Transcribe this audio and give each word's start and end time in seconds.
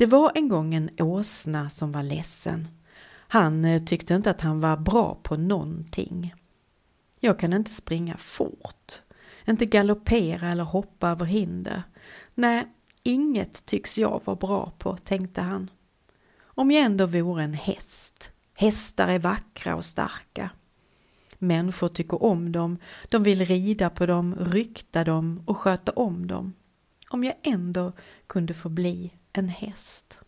Det 0.00 0.06
var 0.06 0.32
en 0.34 0.48
gång 0.48 0.74
en 0.74 0.90
åsna 0.98 1.70
som 1.70 1.92
var 1.92 2.02
ledsen. 2.02 2.68
Han 3.28 3.64
eh, 3.64 3.84
tyckte 3.84 4.14
inte 4.14 4.30
att 4.30 4.40
han 4.40 4.60
var 4.60 4.76
bra 4.76 5.18
på 5.22 5.36
någonting. 5.36 6.34
Jag 7.20 7.38
kan 7.38 7.52
inte 7.52 7.70
springa 7.70 8.16
fort, 8.16 9.02
inte 9.46 9.66
galoppera 9.66 10.48
eller 10.48 10.64
hoppa 10.64 11.08
över 11.08 11.24
hinder. 11.24 11.82
Nej, 12.34 12.66
inget 13.02 13.66
tycks 13.66 13.98
jag 13.98 14.22
vara 14.24 14.36
bra 14.36 14.72
på, 14.78 14.96
tänkte 14.96 15.40
han. 15.40 15.70
Om 16.42 16.70
jag 16.70 16.84
ändå 16.84 17.06
vore 17.06 17.44
en 17.44 17.54
häst. 17.54 18.30
Hästar 18.56 19.08
är 19.08 19.18
vackra 19.18 19.76
och 19.76 19.84
starka. 19.84 20.50
Människor 21.38 21.88
tycker 21.88 22.22
om 22.22 22.52
dem, 22.52 22.78
de 23.08 23.22
vill 23.22 23.44
rida 23.44 23.90
på 23.90 24.06
dem, 24.06 24.34
rykta 24.40 25.04
dem 25.04 25.42
och 25.46 25.56
sköta 25.56 25.92
om 25.92 26.26
dem. 26.26 26.52
Om 27.12 27.24
jag 27.24 27.34
ändå 27.42 27.92
kunde 28.26 28.54
få 28.54 28.68
bli 28.68 29.12
en 29.32 29.48
häst. 29.48 30.18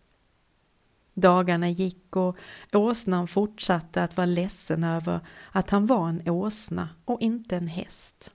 Dagarna 1.14 1.68
gick 1.68 2.16
och 2.16 2.36
åsnan 2.72 3.26
fortsatte 3.26 4.02
att 4.02 4.16
vara 4.16 4.26
ledsen 4.26 4.84
över 4.84 5.21
att 5.52 5.71
han 5.71 5.86
var 5.86 6.08
en 6.08 6.29
åsna 6.29 6.88
och 7.04 7.21
inte 7.21 7.57
en 7.57 7.68
häst. 7.68 8.32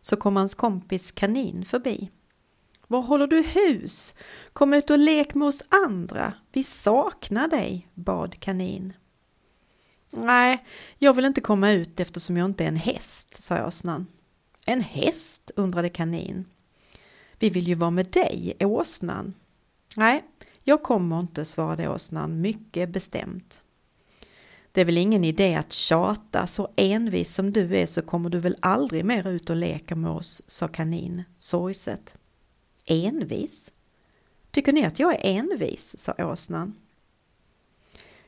Så 0.00 0.16
kom 0.16 0.36
hans 0.36 0.54
kompis 0.54 1.12
kanin 1.12 1.64
förbi. 1.64 2.10
Var 2.86 3.02
håller 3.02 3.26
du 3.26 3.42
hus? 3.42 4.14
Kom 4.52 4.74
ut 4.74 4.90
och 4.90 4.98
lek 4.98 5.34
med 5.34 5.48
oss 5.48 5.64
andra. 5.68 6.34
Vi 6.52 6.64
saknar 6.64 7.48
dig, 7.48 7.88
bad 7.94 8.40
kanin. 8.40 8.92
Nej, 10.12 10.66
jag 10.98 11.14
vill 11.14 11.24
inte 11.24 11.40
komma 11.40 11.70
ut 11.70 12.00
eftersom 12.00 12.36
jag 12.36 12.44
inte 12.44 12.64
är 12.64 12.68
en 12.68 12.76
häst, 12.76 13.42
sa 13.42 13.66
åsnan. 13.66 14.06
En 14.66 14.80
häst? 14.80 15.50
undrade 15.56 15.88
kanin. 15.88 16.44
Vi 17.42 17.50
vill 17.50 17.68
ju 17.68 17.74
vara 17.74 17.90
med 17.90 18.06
dig, 18.06 18.56
åsnan. 18.60 19.34
Nej, 19.96 20.22
jag 20.64 20.82
kommer 20.82 21.20
inte, 21.20 21.44
svarade 21.44 21.88
åsnan 21.88 22.40
mycket 22.40 22.88
bestämt. 22.88 23.62
Det 24.72 24.80
är 24.80 24.84
väl 24.84 24.98
ingen 24.98 25.24
idé 25.24 25.54
att 25.54 25.72
tjata, 25.72 26.46
så 26.46 26.68
envis 26.76 27.34
som 27.34 27.52
du 27.52 27.76
är 27.76 27.86
så 27.86 28.02
kommer 28.02 28.30
du 28.30 28.38
väl 28.38 28.56
aldrig 28.60 29.04
mer 29.04 29.28
ut 29.28 29.50
och 29.50 29.56
leka 29.56 29.96
med 29.96 30.10
oss, 30.10 30.42
sa 30.46 30.68
kanin 30.68 31.22
sorgset. 31.38 32.14
Envis? 32.86 33.72
Tycker 34.50 34.72
ni 34.72 34.84
att 34.84 34.98
jag 34.98 35.14
är 35.14 35.20
envis, 35.24 35.98
sa 35.98 36.14
åsnan. 36.18 36.74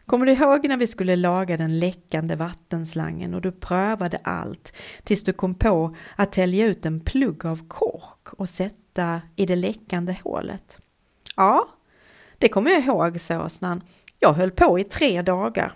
Kommer 0.07 0.27
du 0.27 0.33
ihåg 0.33 0.69
när 0.69 0.77
vi 0.77 0.87
skulle 0.87 1.17
laga 1.17 1.57
den 1.57 1.79
läckande 1.79 2.37
vattenslangen 2.37 3.35
och 3.35 3.41
du 3.41 3.53
prövade 3.53 4.17
allt 4.25 4.73
tills 5.05 5.25
du 5.25 5.33
kom 5.33 5.55
på 5.55 5.97
att 6.17 6.33
tälja 6.33 6.67
ut 6.67 6.87
en 6.87 7.01
plugg 7.01 7.47
av 7.47 7.69
kork 7.69 8.33
och 8.33 8.49
sätta 8.49 8.84
i 9.37 9.47
det 9.47 9.57
läckande 9.57 10.17
hålet? 10.25 10.79
Ja, 11.37 11.69
det 12.39 12.49
kommer 12.49 12.71
jag 12.71 12.85
ihåg, 12.85 13.21
sa 13.21 13.45
åsnan. 13.45 13.83
Jag 14.21 14.33
höll 14.33 14.51
på 14.51 14.79
i 14.79 14.85
tre 14.85 15.23
dagar. 15.23 15.73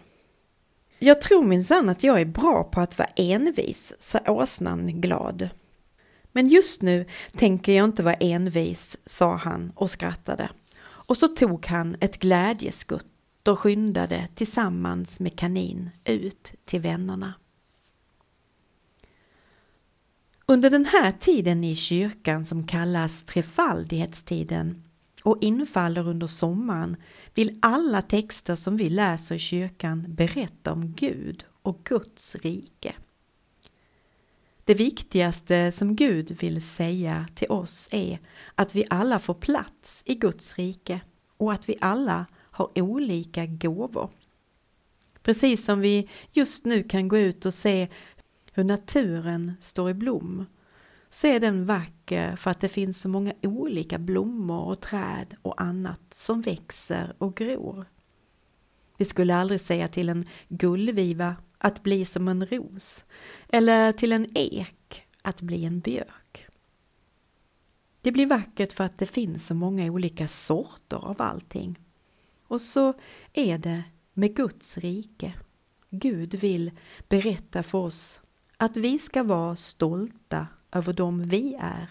Jag 0.99 1.21
tror 1.21 1.45
minsann 1.45 1.89
att 1.89 2.05
jag 2.05 2.21
är 2.21 2.25
bra 2.25 2.65
på 2.65 2.81
att 2.81 2.99
vara 2.99 3.09
envis, 3.17 3.95
sa 3.99 4.19
åsnan 4.27 5.01
glad. 5.01 5.49
Men 6.33 6.49
just 6.49 6.83
nu 6.83 7.07
tänker 7.37 7.73
jag 7.73 7.85
inte 7.85 8.03
vara 8.03 8.15
envis, 8.15 8.99
sa 9.05 9.37
han 9.37 9.73
och 9.75 9.91
skrattade. 9.91 10.51
Och 10.81 11.17
så 11.17 11.29
tog 11.29 11.67
han 11.67 11.97
ett 12.01 12.19
glädjeskutt 12.19 13.49
och 13.49 13.59
skyndade 13.59 14.29
tillsammans 14.35 15.21
med 15.21 15.39
kanin 15.39 15.91
ut 16.05 16.55
till 16.65 16.81
vännerna. 16.81 17.35
Under 20.51 20.71
den 20.71 20.85
här 20.85 21.13
tiden 21.13 21.65
i 21.65 21.77
kyrkan 21.77 22.45
som 22.45 22.67
kallas 22.67 23.25
trefaldighetstiden 23.25 24.83
och 25.23 25.39
infaller 25.41 26.09
under 26.09 26.27
sommaren 26.27 26.97
vill 27.35 27.59
alla 27.63 28.03
texter 28.03 28.55
som 28.55 28.77
vi 28.77 28.91
läser 28.91 29.35
i 29.35 29.39
kyrkan 29.39 30.05
berätta 30.09 30.73
om 30.73 30.93
Gud 30.93 31.45
och 31.63 31.85
Guds 31.85 32.37
rike. 32.37 32.95
Det 34.65 34.75
viktigaste 34.75 35.73
som 35.73 35.97
Gud 35.97 36.37
vill 36.41 36.63
säga 36.63 37.27
till 37.35 37.51
oss 37.51 37.89
är 37.93 38.19
att 38.55 38.75
vi 38.75 38.85
alla 38.91 39.19
får 39.19 39.35
plats 39.35 40.03
i 40.07 40.15
Guds 40.15 40.59
rike 40.59 41.01
och 41.37 41.53
att 41.53 41.69
vi 41.69 41.77
alla 41.81 42.27
har 42.35 42.71
olika 42.75 43.47
gåvor. 43.47 44.11
Precis 45.23 45.65
som 45.65 45.81
vi 45.81 46.09
just 46.33 46.65
nu 46.65 46.83
kan 46.83 47.09
gå 47.09 47.19
ut 47.19 47.47
och 47.47 47.55
se 47.55 47.89
hur 48.59 48.65
naturen 48.65 49.53
står 49.61 49.91
i 49.91 49.95
blom 49.95 50.47
så 51.11 51.27
är 51.27 51.41
den 51.41 51.67
vacker 51.67 52.37
för 52.37 52.51
att 52.51 52.61
det 52.61 52.69
finns 52.69 53.01
så 53.01 53.09
många 53.09 53.33
olika 53.43 53.99
blommor 53.99 54.65
och 54.65 54.81
träd 54.81 55.37
och 55.43 55.61
annat 55.63 56.01
som 56.11 56.43
växer 56.43 57.15
och 57.19 57.37
gror. 57.37 57.87
Vi 58.97 59.05
skulle 59.05 59.37
aldrig 59.37 59.61
säga 59.61 59.89
till 59.89 60.09
en 60.09 60.29
gullviva 60.49 61.37
att 61.59 61.83
bli 61.83 62.05
som 62.05 62.29
en 62.29 62.47
ros 62.47 63.05
eller 63.49 63.93
till 63.93 64.13
en 64.13 64.27
ek 64.35 65.03
att 65.23 65.43
bli 65.43 65.65
en 65.65 65.81
björk. 65.81 66.47
Det 68.01 68.13
blir 68.13 68.27
vackert 68.27 68.73
för 68.73 68.85
att 68.85 68.99
det 68.99 69.07
finns 69.07 69.47
så 69.47 69.55
många 69.55 69.93
olika 69.93 70.29
sorter 70.29 70.97
av 70.97 71.23
allting. 71.23 71.79
Och 72.43 72.61
så 72.61 72.95
är 73.33 73.59
det 73.59 73.83
med 74.13 74.37
Guds 74.37 74.79
rike. 74.79 75.35
Gud 75.91 76.35
vill 76.35 76.71
berätta 77.09 77.63
för 77.63 77.79
oss 77.79 78.21
att 78.59 78.77
vi 78.77 78.99
ska 78.99 79.23
vara 79.23 79.57
stolta 79.57 80.47
över 80.73 80.93
dem 80.93 81.23
vi 81.23 81.57
är. 81.61 81.89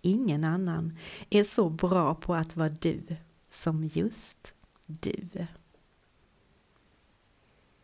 Ingen 0.00 0.44
annan 0.44 0.98
är 1.30 1.44
så 1.44 1.68
bra 1.68 2.14
på 2.14 2.34
att 2.34 2.56
vara 2.56 2.68
du 2.68 3.02
som 3.48 3.84
just 3.84 4.54
du. 4.86 5.28